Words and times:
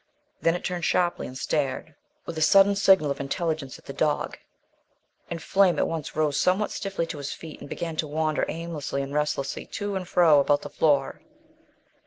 Then 0.41 0.55
it 0.55 0.63
turned 0.63 0.83
sharply 0.83 1.27
and 1.27 1.37
stared 1.37 1.93
with 2.25 2.35
a 2.35 2.41
sudden 2.41 2.75
signal 2.75 3.11
of 3.11 3.19
intelligence 3.19 3.77
at 3.77 3.85
the 3.85 3.93
dog, 3.93 4.39
and 5.29 5.39
Flame 5.43 5.77
at 5.77 5.87
once 5.87 6.15
rose 6.15 6.39
somewhat 6.39 6.71
stiffly 6.71 7.05
to 7.05 7.19
his 7.19 7.33
feet 7.33 7.59
and 7.59 7.69
began 7.69 7.95
to 7.97 8.07
wander 8.07 8.43
aimlessly 8.49 9.03
and 9.03 9.13
restlessly 9.13 9.67
to 9.67 9.95
and 9.95 10.07
fro 10.07 10.39
about 10.39 10.63
the 10.63 10.71
floor. 10.71 11.21